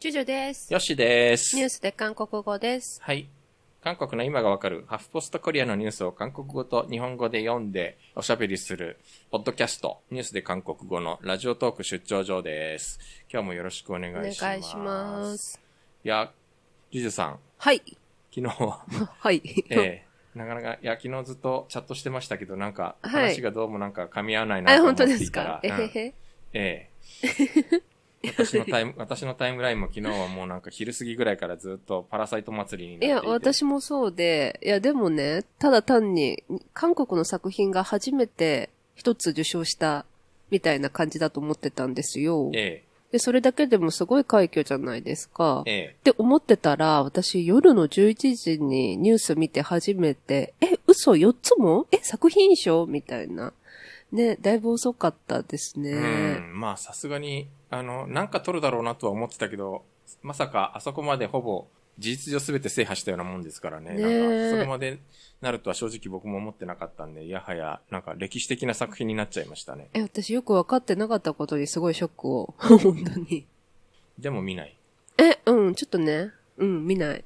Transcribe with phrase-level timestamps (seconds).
[0.00, 0.72] ジュジュです。
[0.72, 1.54] よしです。
[1.56, 2.98] ニュースで韓国語です。
[3.02, 3.28] はい。
[3.82, 8.96] 韓国の今がわかるハフポストコリアのニュースを韓国語と日本語で読んでおしゃべりする、
[9.30, 12.98] ポッドキャスト、ニュースで韓国語のラジオトーク出張場です。
[13.30, 14.40] 今日もよろしくお願おいします。
[14.42, 15.60] 願いします。
[16.02, 16.32] いや、
[16.90, 17.82] ジュジュさん、はい。
[18.34, 18.82] 昨日は、
[19.20, 19.42] はい。
[19.68, 20.04] ええ
[20.34, 25.26] なかなか、いや、昨日ずっとチャットしてましたけど、なんか、はい話がどうもなんか噛み合わないなあ、と思っ本当でていた。
[25.26, 25.44] すか？
[25.44, 26.14] らえうんへへ。
[26.54, 26.88] え
[27.22, 27.82] え。
[28.22, 36.42] 私のタイム、 私のタイムラインも昨日はもうなんか昼過ぎぐらいからずっとパラサイト祭りになっていや、私もそうで、いや、でもね、ただ単に、
[36.74, 40.04] 韓国の作品が初めて一つ受賞した
[40.50, 42.50] みたいな感じだと思ってたんですよ。
[42.54, 45.64] えで、それだけでもすごい快挙じゃないですか。
[45.66, 45.96] え、ええ。
[45.98, 51.86] って思ってたら、私夜の11時にニュース見て初めて、え、嘘4つも？
[51.90, 52.86] え、作品賞？
[52.86, 53.52] みたいな。
[54.12, 55.92] ね、だいぶ遅かったですね。
[55.92, 59.84] うん、まあさすがに、あの、なんか取るだろうなとは思ってたけど、
[60.22, 63.94] まさかあそこまでほぼ事実上すべて制覇したようなもんですからね。
[63.94, 64.98] ねえなんか、そこまで
[65.40, 69.88] なるとは正直僕も思ってなかったんで、やはや、なんか歴史的な作品になっちゃいましたね。
[69.94, 72.54] え、私よく分かってなかったことにすごいショックを。
[72.58, 73.46] 本当に。
[74.18, 74.76] でも見ない。
[75.18, 76.32] え、うん、ちょっとね。
[76.56, 77.24] うん、見ない。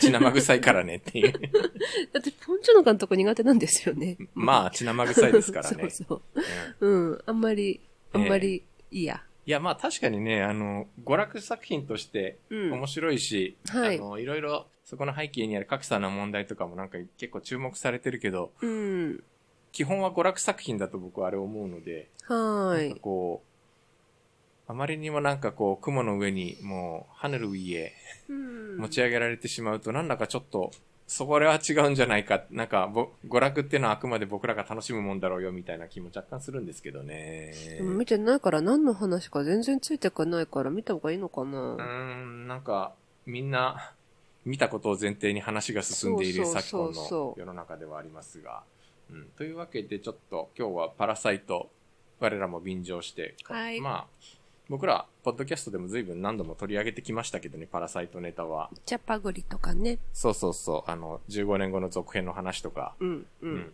[0.00, 1.32] 血生臭いからねっていう。
[2.12, 4.16] だって、ポンチョの監督苦手なんですよね。
[4.34, 5.88] まあ、血生臭いですからね。
[5.90, 6.14] そうそ
[6.80, 6.86] う。
[6.86, 7.80] うんうん、あんまり、
[8.14, 9.22] あんまりいいや。
[9.46, 19.24] いや、まあ確かにね、あの、娯楽作品としてうん面白いし、はいあの、いろいろ、そこの背景にある格差の問題とかもなんか結構注目されてるけど、うん。
[19.72, 23.00] 基本は娯楽作品だと僕はあれ思うので、なんかはーい。
[23.00, 23.42] こ
[24.68, 27.92] う、あまりにもなんかこう、雲の上にもう、ハネル家
[28.28, 30.70] うん持ち上げられてしまうと、なんだかちょっと、
[31.06, 37.52] そこれは違うんじゃないか、なんか、ぼ娯楽っていうのはあくまで僕らが楽しむもんだろうよ、みたいな気も若干するんですけどね。
[37.78, 41.84] でも見てないから何の話か全然ついてかないから見た方がいいのかうーな。
[41.84, 42.94] ん、なんか、
[43.26, 43.92] みんな、
[44.46, 48.62] 見たことを前提に話が進んでいる昨今の世の中ではありますが、
[49.10, 49.24] うん。
[49.36, 51.70] というわけで、ちょっと今日はパラサイト、
[52.20, 54.06] 我らも便乗して、はいまあ、
[54.70, 58.70] 僕ら、ポッドキャストでも随分何度も取り上げてきましたけどね、パラサイトネタは。
[58.86, 59.98] チャパグリとかね。
[60.14, 63.48] そうそうそう、あの、15年後の続編の話とか、うん、う。
[63.48, 63.72] うん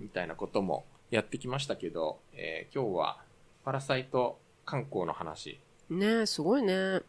[0.00, 3.18] みたいなこともやってきましたけど、えー今日は、
[3.64, 5.60] パラサイト観光の話。
[5.90, 6.72] ねえ、すごいね。
[6.74, 7.04] う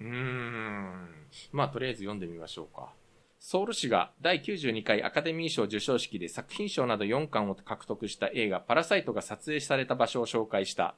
[0.00, 1.26] ーん。
[1.52, 2.90] まあ、とりあえず読んでみましょうか。
[3.38, 10.94] ソウル市が第92回アカデミー賞授賞式で作品賞など4冠を獲得した映画パラサイトが撮影された場所を紹介した。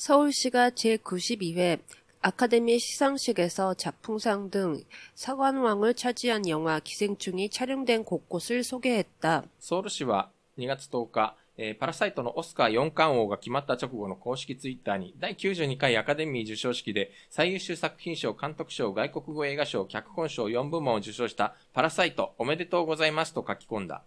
[0.00, 1.80] 서울시가 제92회
[2.20, 4.82] 아카데미 시상식에서 작품상 등
[5.14, 9.44] 사관왕을 차지한 영화 기생충이 촬영된 곳곳을 소개했다.
[9.58, 24.02] ソウル市は2月10日、えーパラサイトのオスカー4冠王が決まった直後の公式ツイッターに第92回アカデミー授賞式で最優秀作品賞、監督賞、外国語映画賞、脚本賞4部門を受賞したパラサイトおめでとうございますと書き込んだ。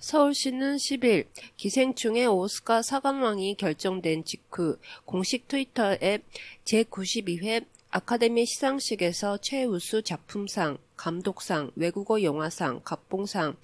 [0.00, 1.26] 서울시는 10일
[1.56, 6.20] 기생충의 오스카 사관왕이 결정된 직후 공식 트위터에
[6.64, 13.56] 제92회 아카데미 시상식에서 최우수 작품상, 감독상, 외국어 영화상, 각본상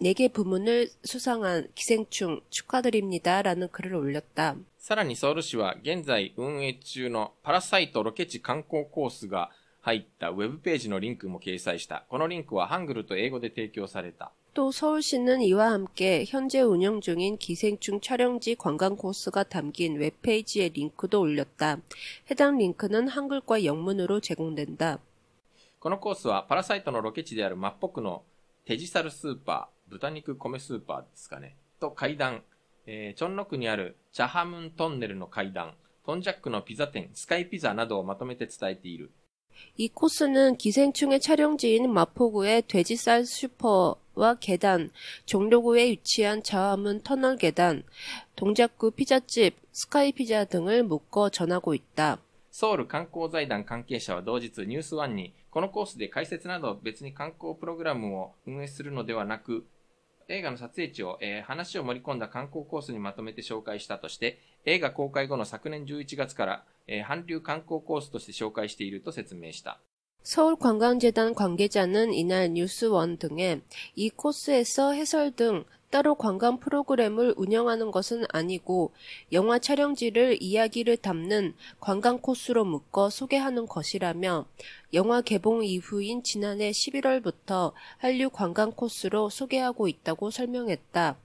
[0.00, 4.56] 4개 부문을 수상한 기생충 축하드립니다라는 글을 올렸다.
[4.78, 9.50] さらにソウル市は現在運営中のパラサイトロケ地観光コースが
[9.82, 12.04] 入ったウェブページのリンクも掲載した。
[12.08, 14.32] このリンクはハングルと英語で提供された。
[14.54, 21.78] 또 서울시는 이와 함께 현재 운영 중인 기생충 촬영지 관광 코스가 담긴 웹페이지의 링크도 올렸다.
[22.30, 24.98] 해당 링크는 한글과 영문으로 제공된다.
[25.78, 28.22] このコースはパラサイトのロケ地であるマッポクの
[28.66, 31.56] テジサルスーパー、豚肉米スーパーですかね。
[31.80, 32.42] と階段、
[32.86, 35.74] えーチョンノ区にあるチャハムントンネルの階段、
[36.04, 39.10] トンジャックのピザ店、スカイピザなどをまとめて伝えている。
[39.76, 44.90] 이 코스는 기생충의 촬영지인 마포구의 돼지쌀 슈퍼 와 계단,
[45.26, 47.82] 종로구에 위치한 자화문 터널 계단,
[48.36, 52.18] 동작구 피자집, 스카이 피자 등을 묶어 전하고 있다.
[52.50, 59.64] ソウル観光財団関係者は同日ニュースワンに、このコースで解説など別に観光プログラムを運営するのではなく、
[60.28, 69.80] 映画の撮影地を、えー話を盛り込んだ観光コースにまとめて紹介したとして、映画公開後の昨年11月から、えー韓流観光コースとして紹介していると説明した。
[70.24, 73.62] 서울관광재단 관계자는 이날 뉴스원 등에
[73.96, 78.92] 이 코스에서 해설 등 따로 관광 프로그램을 운영하는 것은 아니고
[79.32, 84.46] 영화 촬영지를 이야기를 담는 관광 코스로 묶어 소개하는 것이라며
[84.94, 91.16] 영화 개봉 이후인 지난해 11월부터 한류 관광 코스로 소개하고 있다고 설명했다.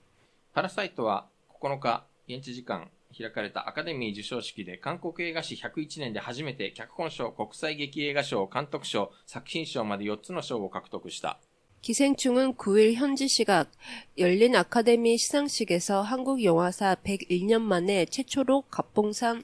[0.52, 1.26] パラサイトは
[1.60, 11.38] 9日、現地時間、 開かれたアカデミー授賞式で韓国映画史101年で初めて脚本賞、国際劇映画賞、監督賞、作品賞まで4つの賞を獲得した。
[11.82, 13.70] 기생충은 9일 현지 시각
[14.18, 19.42] 열린 아카데미 시상식에서 한국 영화사 101년 만에 최초로 갑봉상,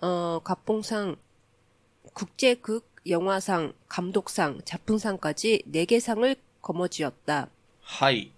[0.00, 1.16] 어, 갑봉상,
[2.14, 7.48] 국제극 영화상, 감독상, 작품상까지 4개 상을 거머쥐었다.
[7.82, 8.30] はい。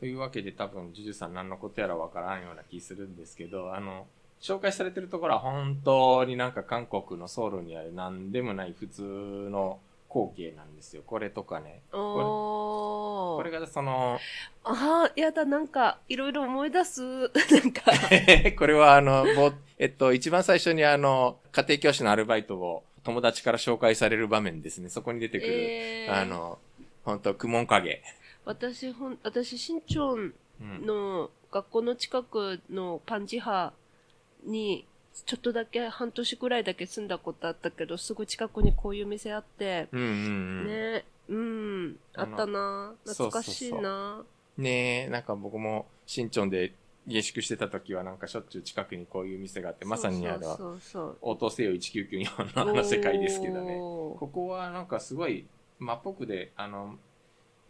[0.00, 4.06] というわけで多分、ジュジュさん何のことやらわからんような気するんですけど、あの、
[4.40, 11.02] 紹介されてるところは本当になんか韓国のソウルにある何でもない普通の光景なんですよ。
[11.06, 11.82] これとかね。
[11.92, 14.18] これこれがその。
[14.64, 17.02] ああ、やだ、なんか、いろいろ思い出す。
[17.04, 17.82] なんか。
[18.58, 24.88] これはあの、ぼ、えっと、一番最初にあの、家庭教師のアルバイトを友達から紹介される場面ですね。
[24.88, 26.58] そこに出てくる、えー、あの、
[27.04, 28.02] 本当雲影。
[28.44, 30.34] 私、ほん、私、新潮うん。
[30.84, 33.72] の学校の近くのパンジハ
[34.44, 34.86] に、
[35.26, 40.66] ちょっとだけ半年くらいだけ住んだことあったけど、すぐ近くにこういう店あって、うんうんうん。
[40.66, 44.22] ね、うん、あったな懐かしいな
[44.56, 46.74] ねえ、なんか僕も新町で
[47.06, 53.76] 下宿してた時はなんかしょっちゅう近くにこういう店があって、まさにあの、そうそうそう応答せよ1994そうのあの世界ですけどね。
[53.78, 55.46] ここはなんかすごい
[55.78, 56.98] 真っぽくで、あの、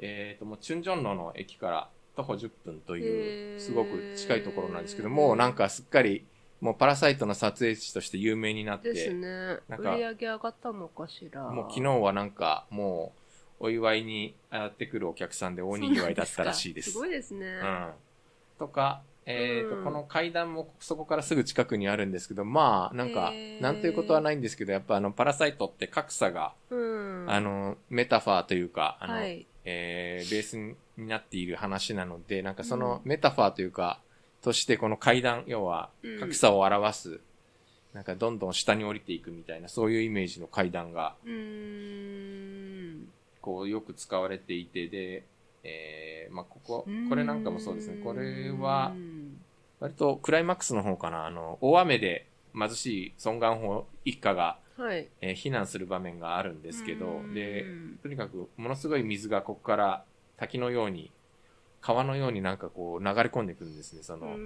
[0.00, 6.26] えっ、と、もうチュンジョンロの駅から徒歩10分という、すごく近いところなんですけど、もうなんかすっかり、
[6.60, 9.58] もうパラサイトの撮影地として有名になって、ですね。
[9.68, 11.42] なんか売り上げ上がったのかしら。
[11.50, 13.12] もう昨日はなんかも
[13.60, 16.92] う、お祝いにやってくるお客さんで大にぎわいだったらしいです。
[16.92, 17.46] すごいですね。
[17.46, 17.92] うん。
[18.58, 27.26] とか、えっ、と、うんこの階段もそこからすぐ近くにあるんですけど、まあ、なんかなんということはないんですけど、やっぱあの、パラサイトって格差が、うん。
[27.28, 29.46] あの、メタファーというか、あの、はい。
[29.64, 34.00] えーベースになっている話なので、なんかそのうメタファーというか、
[34.42, 36.20] としてこの階段、要はうん。
[36.20, 37.20] 格差を表す、
[37.92, 41.14] なんかどんどん下に降りていくみたいな、そういうイメージの階段が。
[43.40, 45.24] こう、よく使われていて、で、
[45.64, 47.98] えーまあ、ここ、これなんかもそうですね。
[48.02, 49.40] これはう、ん。
[49.80, 55.08] 割とクライマックスの方かな、あの、大雨で貧しいソンガンホ一家が、はい。
[55.20, 57.64] えー避難する場面があるんですけどう、んで、
[58.02, 60.04] とにかくものすごい水がここから
[60.36, 61.10] 滝のように、
[61.80, 64.36] 川のようになんかこう流れ込んでくるんですね、その、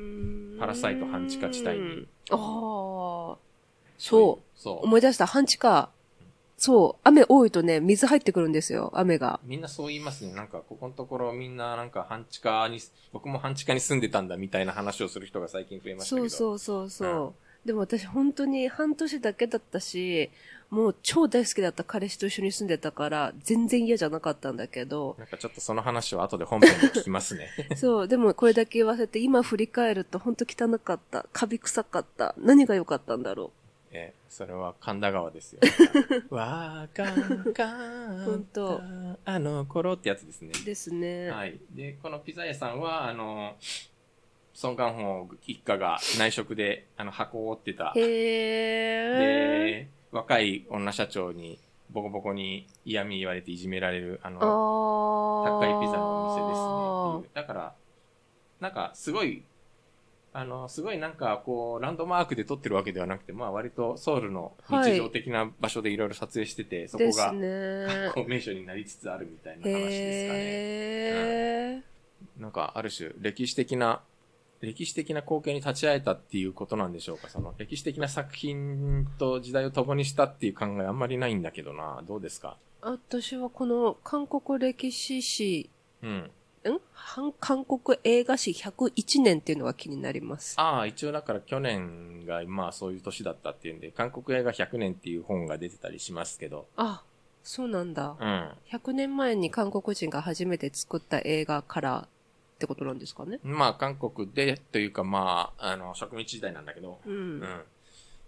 [0.59, 2.09] パラサイト半地下地帯に。
[2.31, 3.37] ああ。
[3.99, 4.61] そう。
[4.61, 4.85] そう。
[4.85, 5.27] 思い出した。
[5.27, 5.91] 半地下。
[6.57, 7.01] そう。
[7.05, 8.93] 雨多いとね、水入ってくるんですよ。
[8.95, 9.41] 雨が。
[9.45, 10.33] みんなそう言いますね。
[10.35, 12.79] なんか、ここのところみんななんか半地下に、
[13.13, 16.29] 僕も半地下に住んでたんだみたいな話をする人が最近増えましたけど。
[16.29, 17.35] そうそうそうそう。
[17.65, 20.31] でも私本当に半年だけだったし、
[20.71, 27.49] もう超大好きだった彼氏と一緒に住んでたから、全然嫌じゃなかったんだけど、なんかちょっとその話を後で本編で聞きますね。
[27.77, 31.27] そう、でもこれだけ言わせて、今振り返ると本当汚かった。
[31.33, 32.35] カビ臭かった。
[32.39, 33.53] 何が良かったんだろ
[33.93, 35.61] えーそれは神田川ですよ。
[36.31, 37.69] わかんか
[38.25, 38.81] ほんんと
[39.25, 40.51] たあの頃ってやつですね。
[40.61, 40.65] う。
[40.65, 41.31] ですね。
[41.31, 41.61] はい。
[41.71, 43.55] で、このピザ屋さんは、あの、
[44.55, 47.93] ソン・ガンホー一家が内職で、あの、箱を折ってた。
[47.97, 49.19] へー。
[49.19, 51.59] で、若い女社長に
[51.91, 54.43] ボコボコに嫌味言われていじめられる、ああの、ー。
[55.61, 57.43] 高いピザのお店ですね。
[57.43, 57.75] だから、
[58.61, 59.43] なんかすごい、
[60.33, 68.13] あの、すごいなんかこう、ランドマークで撮ってるわけではなくて、まあ割とソウルの日常的な場所でいろいろ撮影してて、そこですが、ね。
[68.15, 70.39] こう名所になりつつあるみたいな話ですかね。
[70.41, 72.43] へー。
[72.43, 74.01] なんかある種歴史的な、
[74.65, 77.29] 歴史的な光景に立ち会えたっていうことなんでしょうか？
[77.29, 82.03] その歴史的な作品と時代を共にしたっていう考えあんまりないんだけどな。
[82.07, 82.57] どうですか？
[82.83, 85.71] 私はこの韓国歴史史
[86.03, 86.11] うん。
[86.11, 86.31] ん？
[86.95, 90.55] 韓韓国映画史101年っていうのが気になります。
[90.59, 96.67] ああ、一応だから去年がまあそういう年だったっていうんで、韓国映画100年っていう本が出てたりしますけど。
[96.77, 97.03] あ、
[97.43, 98.17] そうなんだ。
[98.19, 98.49] うん。
[98.73, 102.09] 100年前に韓国人が初めて作った映画から
[102.65, 103.41] ってことなんですかね？
[103.43, 106.99] まあ韓国でというかまあ、あの、植民地時代なんだけど。
[107.07, 107.11] う。
[107.11, 107.63] うんん。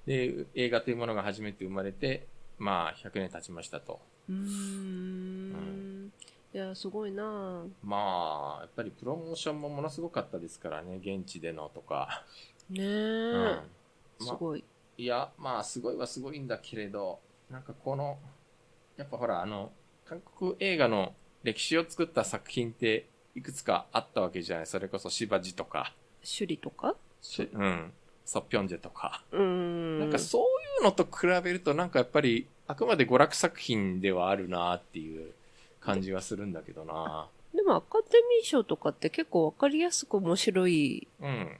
[0.07, 2.28] で、映画というものが初めて生まれて、
[2.59, 4.00] まあ100年経ちましたと。
[4.28, 6.12] うーん。
[6.52, 12.25] いや、すごいなまあ、やっぱりプロモーションもものすごかったですからね、現地でのとか。
[12.71, 13.62] ねえ、
[14.21, 14.26] うん。
[14.26, 14.64] すごい。
[14.99, 18.19] いや、まあ、すごいはすごいんだけれど、なんかこの、
[18.97, 19.73] やっぱほら、あの、
[20.07, 24.66] 韓国映画の歴史を作った作品っていくつかあったわけじゃない？
[24.66, 26.97] それこそシバジとか、首里とか？
[27.21, 27.93] しうん、
[28.25, 29.23] ソピョンジェとか。
[29.31, 30.00] うーん。
[30.00, 30.45] なんかそうい
[30.81, 35.33] うのと比べると、なんかやっぱり、あくまで娯楽作品ではあるなっていう
[35.81, 38.05] 感じはするんだけどなでもアカデ
[38.38, 41.57] ミー賞とかって結構わかりやすく面白いうん。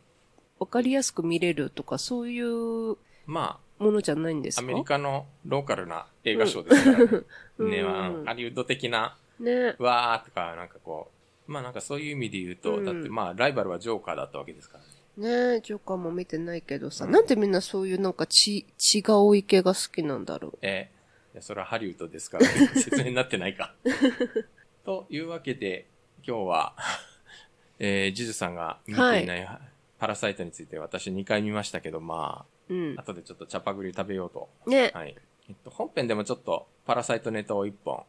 [0.59, 4.63] わかりやすく見れるとか、そういうもまのじゃないんであ、すか？
[4.63, 7.25] アメリカのローカルな映画賞ですからね。
[7.59, 7.83] うんね、
[8.25, 9.77] ハリウッド的な、ね。
[9.79, 11.16] わーとか、なんかこう、
[11.47, 15.55] まあなんかそういう意味で言うと、うんだってまあライバルはジョーカーだったわけですからね。
[15.55, 20.97] ねジョーカーも見てないけどさ、うんなんでみんなそういうなんか血、血が多い系が好きなんだろえー
[21.37, 22.47] いやそれはハリウッドですから、
[22.81, 23.75] 説明になってないか。
[24.87, 25.87] というわけで、
[26.27, 26.77] 今日は、
[27.79, 29.61] えー、ジュジュさんが見ていない、
[29.99, 32.75] パラサイトについて私2回見ましたけど、まう。
[32.75, 33.03] うんあ、。
[33.03, 34.49] 後でちょっとチャパグリ食べようと。
[34.67, 34.91] ね。
[34.95, 35.15] はい。
[35.51, 38.05] えっと、本編でもちょっとパラサイトネタを1本、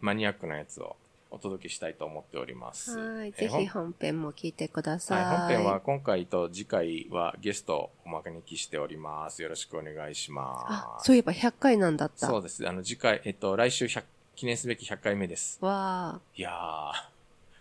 [0.00, 0.96] マニアックなやつを
[1.36, 2.98] お届けしたいと思っております。
[2.98, 3.32] はい。
[3.32, 5.24] ぜひ本編も聞いてください。
[5.24, 9.42] はい、本編は今回と次回はゲストをお招きしております。
[9.42, 11.06] よろしくお願いしまあ、す。
[11.06, 12.26] そういえば100回なんだった。
[12.26, 12.66] そうです。
[12.66, 14.02] あの、次回、えっと、来週100、
[14.34, 15.58] 記念すべき100回目です。
[15.60, 16.92] わいやー、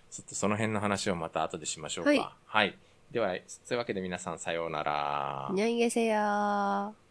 [0.09, 2.09] ちょっとその辺の話をまた後でしましょうか。
[2.09, 2.77] はいはい。
[3.11, 5.53] では、そういうわけで皆さんさようならー。
[5.53, 7.04] にゃんげせやー。